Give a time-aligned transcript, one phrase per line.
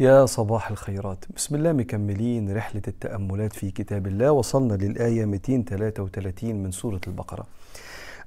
[0.00, 1.24] يا صباح الخيرات.
[1.36, 4.32] بسم الله مكملين رحلة التأملات في كتاب الله.
[4.32, 7.44] وصلنا للآية 233 من سورة البقرة.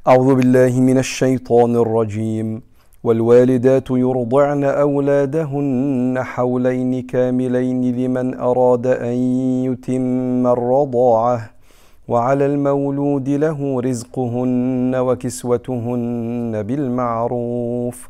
[0.07, 2.61] أعوذ بالله من الشيطان الرجيم.
[3.03, 9.17] والوالدات يرضعن أولادهن حولين كاملين لمن أراد أن
[9.65, 11.49] يتم الرضاعة.
[12.07, 18.09] وعلى المولود له رزقهن وكسوتهن بالمعروف.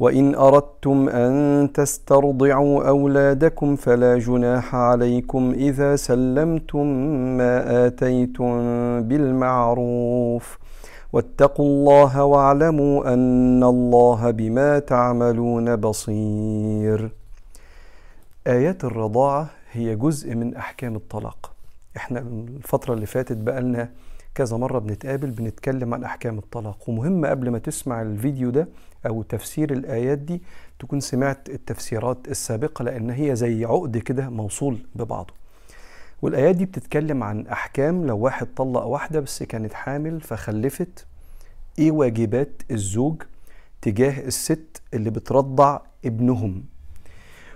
[0.00, 6.86] وإن أردتم أن تسترضعوا أولادكم فلا جناح عليكم إذا سلمتم
[7.36, 8.52] ما آتيتم
[9.02, 10.58] بالمعروف.
[11.12, 17.10] واتقوا الله واعلموا أن الله بما تعملون بصير.
[18.46, 21.52] آيات الرضاعة هي جزء من أحكام الطلاق.
[21.96, 22.18] إحنا
[22.58, 23.88] الفترة اللي فاتت بقالنا
[24.34, 26.88] كذا مرة بنتقابل بنتكلم عن أحكام الطلاق.
[26.88, 28.68] ومهم قبل ما تسمع الفيديو ده
[29.06, 30.42] أو تفسير الآيات دي
[30.78, 35.34] تكون سمعت التفسيرات السابقة لأن هي زي عقد كده موصول ببعضه.
[36.22, 41.06] والآيات دي بتتكلم عن أحكام لو واحد طلق واحدة بس كانت حامل فخلفت
[41.78, 43.22] إيه واجبات الزوج
[43.82, 46.64] تجاه الست اللي بترضع ابنهم.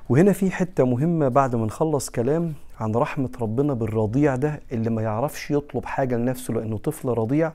[0.09, 5.03] وهنا في حتة مهمة بعد ما نخلص كلام عن رحمة ربنا بالرضيع ده اللي ما
[5.03, 7.53] يعرفش يطلب حاجة لنفسه لأنه طفل رضيع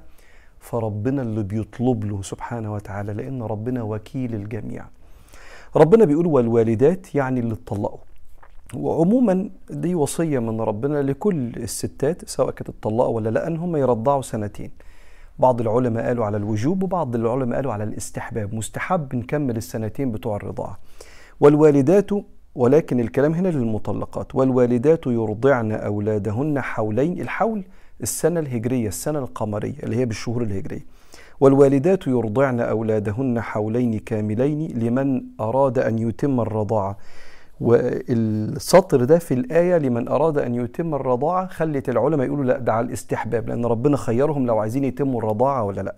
[0.59, 4.85] فربنا اللي بيطلب له سبحانه وتعالى لأن ربنا وكيل الجميع.
[5.75, 7.99] ربنا بيقول والوالدات يعني اللي اتطلقوا.
[8.75, 14.21] وعموما دي وصية من ربنا لكل الستات سواء كانت اتطلقوا ولا لا إن هم يرضعوا
[14.21, 14.71] سنتين.
[15.39, 18.53] بعض العلماء قالوا على الوجوب وبعض العلماء قالوا على الاستحباب.
[18.53, 20.79] مستحب نكمل السنتين بتوع الرضاعة.
[21.39, 22.09] والوالدات
[22.59, 27.63] ولكن الكلام هنا للمطلقات والوالدات يرضعن أولادهن حولين الحول
[28.01, 30.85] السنة الهجرية السنة القمرية اللي هي بالشهور الهجرية.
[31.39, 36.97] والوالدات يرضعن أولادهن حولين كاملين لمن أراد أن يتم الرضاعة.
[37.61, 42.87] والسطر ده في الآية لمن أراد أن يتم الرضاعة خلت العلماء يقولوا لا ده على
[42.87, 45.95] الاستحباب لأن ربنا خيرهم لو عايزين يتموا الرضاعة ولا لا.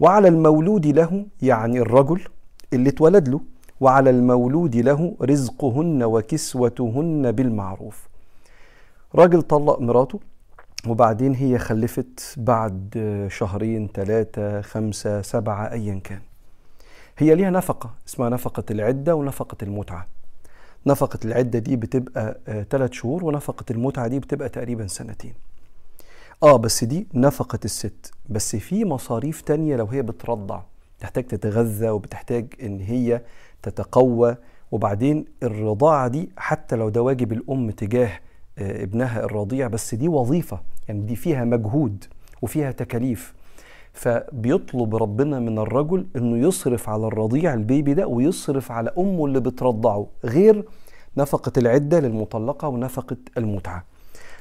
[0.00, 2.20] وعلى المولود له يعني الرجل
[2.72, 3.40] اللي اتولد له
[3.80, 8.08] وعلى المولود له رزقهن وكسوتهن بالمعروف.
[9.14, 10.20] راجل طلق مراته
[10.88, 16.20] وبعدين هي خلفت بعد شهرين ثلاثة خمسة سبعة أيا كان.
[17.18, 20.06] هي ليها نفقة اسمها نفقة العدة ونفقة المتعة.
[20.86, 22.40] نفقة العدة دي بتبقى
[22.70, 25.34] ثلاث شهور ونفقة المتعة دي بتبقى تقريبا سنتين.
[26.42, 30.60] آه بس دي نفقة الست بس في مصاريف تانية لو هي بترضع.
[30.98, 33.22] تحتاج تتغذى وبتحتاج إن هي
[33.62, 34.36] تتقوى.
[34.72, 38.10] وبعدين الرضاعة دي حتى لو ده واجب الأم تجاه
[38.58, 42.04] ابنها الرضيع بس دي وظيفة يعني دي فيها مجهود
[42.42, 43.34] وفيها تكاليف.
[43.92, 50.06] فبيطلب ربنا من الرجل إنه يصرف على الرضيع البيبي ده ويصرف على أمه اللي بترضعه
[50.24, 50.64] غير
[51.16, 53.84] نفقة العدة للمطلقة ونفقة المتعة.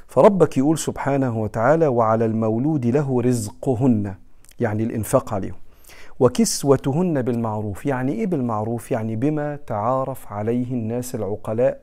[0.08, 4.16] فربك يقول سبحانه وتعالى وعلى المولود له رزقهن.
[4.60, 5.56] يعني الإنفاق عليهم.
[6.20, 7.86] وكسوتهن بالمعروف.
[7.86, 11.82] يعني إيه بالمعروف؟ يعني بما تعارف عليه الناس العقلاء.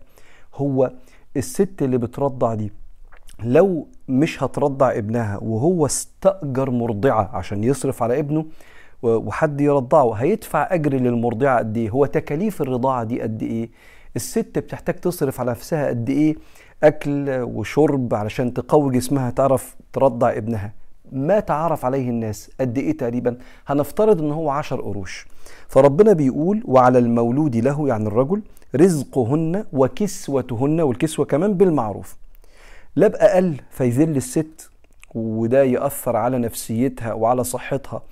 [0.55, 0.93] هو
[1.37, 2.73] الست اللي بترضع دي
[3.45, 8.47] لو مش هترضع ابنها وهو استأجر مرضعة عشان يصرف على ابنه
[9.03, 13.71] وحد يرضعه هيدفع أجر للمرضعة قد إيه؟ هو تكاليف الرضاعة دي قد إيه؟
[14.17, 16.37] الست بتحتاج تصرف على نفسها قد إيه؟
[16.83, 20.73] أكل وشرب علشان تقوي جسمها تعرف ترضع ابنها.
[21.13, 25.27] ما تعرف عليه الناس قد إيه تقريبا؟ هنفترض إن هو عشر قروش.
[25.69, 28.43] فربنا بيقول وعلى المولود له يعني الرجل
[28.77, 32.17] رزقهن وكسوتهن والكسوة كمان بالمعروف.
[32.97, 34.71] لا بأقل فيذل الست
[35.15, 38.03] وده يأثر على نفسيتها وعلى صحتها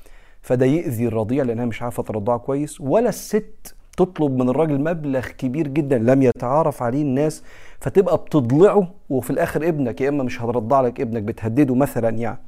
[0.42, 2.80] فده يأذي الرضيع لأنها مش عارفة ترضعه كويس.
[2.80, 7.42] ولا الست تطلب من الراجل مبلغ كبير جدا لم يتعارف عليه الناس
[7.80, 12.38] فتبقى بتضلعه وفي الآخر ابنك يا إما مش هترضع لك ابنك بتهدده مثلا يعني.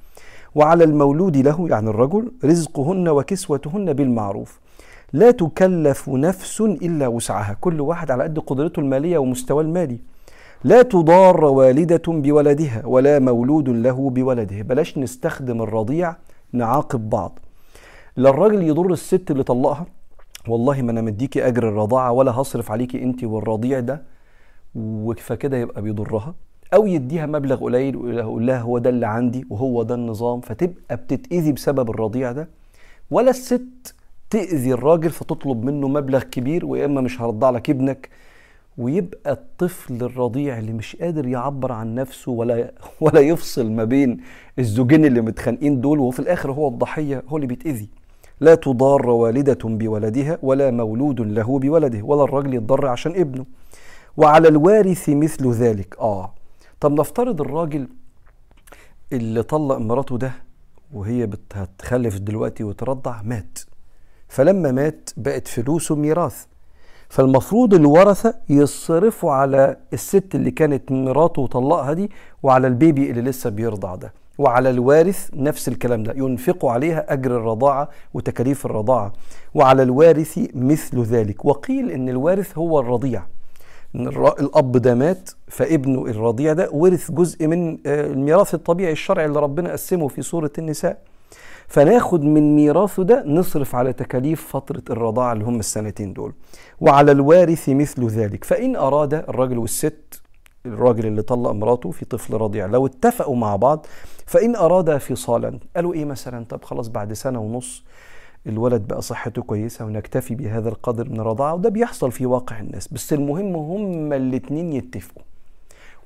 [0.55, 4.61] وعلى المولود له يعني الرجل رزقهن وكسوتهن بالمعروف.
[5.13, 7.57] لا تكلف نفس إلا وسعها.
[7.61, 9.99] كل واحد على قد قدرته المالية ومستواه المالي.
[10.65, 14.63] لا تضار والدة بولدها ولا مولود له بولده.
[14.63, 16.17] بلاش نستخدم الرضيع
[16.53, 17.39] نعاقب بعض.
[18.17, 19.87] لا الراجل يضر الست اللي طلقها.
[20.49, 24.03] والله ما أنا مديكي أجر الرضاعة ولا هصرف عليكي انت والرضيع ده.
[25.19, 26.35] فكده يبقى بيضرها.
[26.75, 31.53] أو يديها مبلغ قليل ويقول لها هو ده اللي عندي وهو ده النظام فتبقى بتتأذي
[31.53, 32.49] بسبب الرضيع ده.
[33.11, 33.95] ولا الست
[34.31, 38.09] تأذي الراجل فتطلب منه مبلغ كبير ويا إما مش هرضع لك ابنك
[38.79, 44.21] ويبقى الطفل الرضيع اللي مش قادر يعبر عن نفسه ولا ولا يفصل ما بين
[44.59, 47.89] الزوجين اللي متخانقين دول وفي الآخر هو الضحية هو اللي بيتأذي.
[48.41, 53.45] لا تضار والدة بولدها ولا مولود له بولده ولا الراجل يتضر عشان ابنه.
[54.17, 55.97] وعلى الوارث مثل ذلك.
[56.01, 56.33] آه.
[56.85, 57.89] طب نفترض الراجل
[59.13, 60.33] اللي طلق مراته ده
[60.93, 63.59] وهي هتخلف دلوقتي وترضع مات.
[64.29, 66.45] فلما مات بقت فلوسه ميراث
[67.09, 72.11] فالمفروض الورثة يصرفوا على الست اللي كانت مراته وطلقها دي
[72.43, 74.13] وعلى البيبي اللي لسه بيرضع ده.
[74.39, 76.13] وعلى الوارث نفس الكلام ده.
[76.17, 79.13] ينفقوا عليها أجر الرضاعة وتكاليف الرضاعة.
[79.55, 81.45] وعلى الوارث مثل ذلك.
[81.45, 83.23] وقيل إن الوارث هو الرضيع.
[83.95, 84.07] إن
[84.41, 90.09] الأب ده مات فابنه الرضيع ده ورث جزء من الميراث الطبيعي الشرعي اللي ربنا قسمه
[90.09, 90.99] في سورة النساء.
[91.69, 96.33] فناخد من ميراثه ده نصرف على تكاليف فترة الرضاعة اللي هم السنتين دول.
[96.81, 98.45] وعلى الوارث مثل ذلك.
[98.45, 100.21] فإن أراد الرجل والست
[100.67, 103.87] الراجل اللي طلق مراته في طفل رضيع لو اتفقوا مع بعض
[104.27, 107.85] فإن أراد فصالا قالوا إيه مثلا؟ طب خلاص بعد سنة ونص
[108.47, 112.89] الولد بقى صحته كويسة ونكتفي بهذا القدر من الرضاعة وده بيحصل في واقع الناس.
[112.89, 115.23] بس المهم هما الاتنين يتفقوا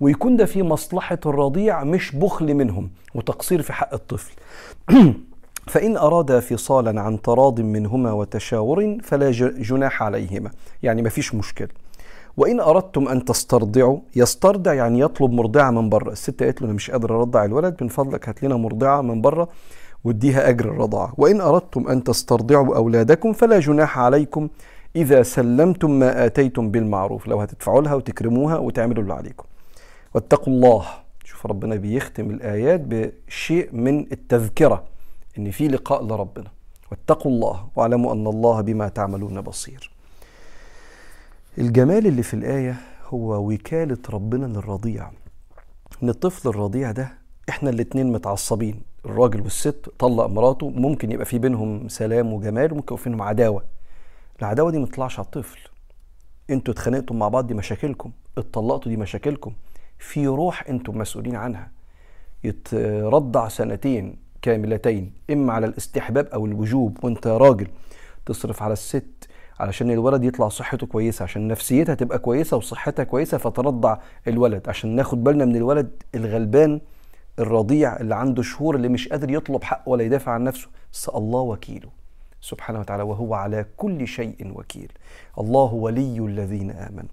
[0.01, 4.33] ويكون ده في مصلحة الرضيع مش بخل منهم وتقصير في حق الطفل.
[5.73, 10.51] فإن أراد فصالا عن تراض منهما وتشاور فلا جناح عليهما
[10.83, 11.69] يعني ما فيش مشكلة.
[12.39, 16.91] وإن أردتم أن تسترضعوا يسترضع يعني يطلب مرضعة من بره الست قالت له أنا مش
[16.91, 19.49] قادر أرضع الولد من فضلك هات لنا مرضعة من بره
[20.05, 21.15] واديها أجر الرضاعة.
[21.17, 24.49] وإن أردتم أن تسترضعوا أولادكم فلا جناح عليكم
[24.97, 27.29] إذا سلمتم ما آتيتم بالمعروف.
[27.29, 29.45] لو هتدفعوا لها وتكرموها وتعملوا اللي عليكم.
[30.15, 30.87] واتقوا الله.
[31.25, 34.85] شوف ربنا بيختم الآيات بشيء من التذكرة
[35.39, 36.51] إن في لقاء لربنا.
[36.91, 39.91] واتقوا الله واعلموا أن الله بما تعملون بصير.
[41.59, 42.77] الجمال اللي في الآية
[43.09, 45.11] هو وكالة ربنا للرضيع.
[46.03, 47.13] إن الطفل الرضيع ده
[47.49, 48.83] إحنا الاتنين متعصبين.
[49.09, 53.65] الراجل والست طلق مراته ممكن يبقى في بينهم سلام وجمال وممكن يبقى بينهم عداوة.
[54.41, 55.59] العداوة دي ما تطلعش على الطفل.
[56.51, 58.11] أنتوا اتخانقتم مع بعض دي مشاكلكم.
[58.39, 59.53] اتطلقتوا دي مشاكلكم.
[59.99, 61.71] في روح أنتم مسؤولين عنها.
[62.45, 67.69] يترضع سنتين كاملتين إما على الاستحباب أو الوجوب وأنت راجل
[68.27, 69.29] تصرف على الست
[69.61, 74.69] علشان الولد يطلع صحته كويسة عشان نفسيتها تبقى كويسة وصحتها كويسة فترضع الولد.
[74.69, 76.81] عشان ناخد بالنا من الولد الغلبان
[77.39, 81.41] الرضيع اللي عنده شهور اللي مش قادر يطلب حقه ولا يدافع عن نفسه بس الله
[81.41, 81.89] وكيله.
[82.41, 84.93] سبحانه وتعالى وهو على كل شيء وكيل.
[85.39, 87.11] الله ولي الذين آمنوا.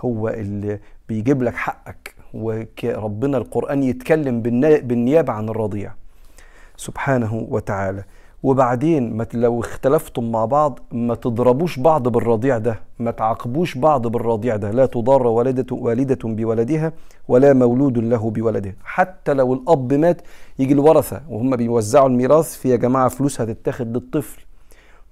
[0.00, 5.92] هو اللي بيجيب لك حقك وربنا القرآن يتكلم بالنيابة عن الرضيع.
[6.76, 8.04] سبحانه وتعالى.
[8.42, 14.56] وبعدين ما لو اختلفتم مع بعض ما تضربوش بعض بالرضيع ده ما تعاقبوش بعض بالرضيع
[14.56, 14.70] ده.
[14.70, 16.92] لا تضار والدة والدة بولدها
[17.28, 18.76] ولا مولود له بولده.
[18.84, 20.22] حتى لو الأب مات
[20.58, 24.42] يجي الورثة وهم بيوزعوا الميراث في يا جماعة فلوس هتتاخد للطفل.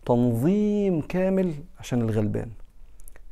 [0.06, 2.48] تنظيم كامل عشان الغلبان.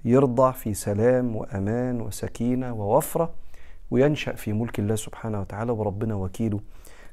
[0.05, 3.31] يرضع في سلام وأمان وسكينة ووفرة
[3.91, 6.61] وينشأ في ملك الله سبحانه وتعالى وربنا وكيله.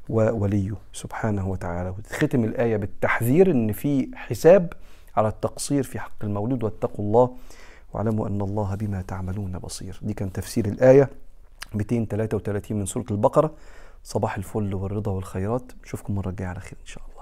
[0.10, 1.89] ووليه سبحانه وتعالى.
[1.89, 4.74] وتختم الآية بالتحذير إن في حساب
[5.18, 7.36] على التقصير في حق المولود واتقوا الله
[7.94, 10.00] واعلموا أن الله بما تعملون بصير.
[10.01, 11.10] دي كان تفسير الآية
[11.74, 13.53] 233 من سورة البقرة.
[14.03, 15.72] صباح الفل والرضا والخيرات.
[15.84, 17.14] نشوفكم مرة الجاية على خير إن شاء الله.